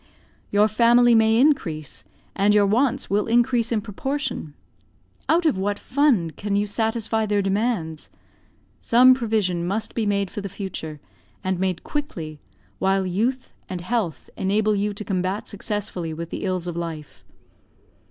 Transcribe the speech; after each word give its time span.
Your 0.49 0.67
family 0.67 1.13
may 1.13 1.39
increase, 1.39 2.03
and 2.35 2.55
your 2.55 2.65
wants 2.65 3.07
will 3.11 3.27
increase 3.27 3.71
in 3.71 3.81
proportion; 3.81 4.55
out 5.29 5.45
of 5.45 5.59
what 5.59 5.77
fund 5.77 6.35
can 6.35 6.55
you 6.55 6.65
satisfy 6.65 7.27
their 7.27 7.43
demands? 7.43 8.09
Some 8.79 9.13
provision 9.13 9.63
must 9.63 9.93
be 9.93 10.07
made 10.07 10.31
for 10.31 10.41
the 10.41 10.49
future, 10.49 10.99
and 11.43 11.59
made 11.59 11.83
quickly, 11.83 12.39
while 12.79 13.05
youth 13.05 13.53
and 13.69 13.79
health 13.81 14.27
enable 14.35 14.73
you 14.75 14.91
to 14.91 15.05
combat 15.05 15.47
successfully 15.47 16.15
with 16.15 16.31
the 16.31 16.45
ills 16.45 16.65
of 16.65 16.75
life. 16.75 17.23